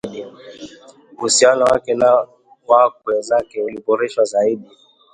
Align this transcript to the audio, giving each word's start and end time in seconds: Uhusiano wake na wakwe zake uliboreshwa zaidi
Uhusiano 1.15 1.63
wake 1.71 1.93
na 1.95 2.27
wakwe 2.71 3.21
zake 3.21 3.61
uliboreshwa 3.63 4.23
zaidi 4.23 4.69